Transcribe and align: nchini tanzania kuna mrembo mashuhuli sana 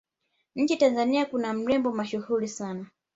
nchini 0.55 0.79
tanzania 0.79 1.25
kuna 1.25 1.53
mrembo 1.53 1.91
mashuhuli 1.91 2.47
sana 2.47 2.85